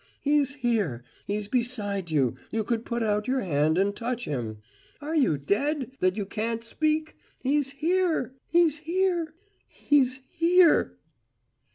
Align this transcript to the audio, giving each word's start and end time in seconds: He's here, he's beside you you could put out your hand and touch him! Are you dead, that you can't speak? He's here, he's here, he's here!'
He's 0.19 0.55
here, 0.55 1.03
he's 1.27 1.47
beside 1.47 2.09
you 2.09 2.33
you 2.49 2.63
could 2.63 2.85
put 2.85 3.03
out 3.03 3.27
your 3.27 3.41
hand 3.41 3.77
and 3.77 3.95
touch 3.95 4.25
him! 4.25 4.57
Are 4.99 5.13
you 5.15 5.37
dead, 5.37 5.91
that 5.99 6.17
you 6.17 6.25
can't 6.25 6.63
speak? 6.63 7.15
He's 7.43 7.73
here, 7.73 8.33
he's 8.49 8.79
here, 8.79 9.35
he's 9.67 10.21
here!' 10.27 10.97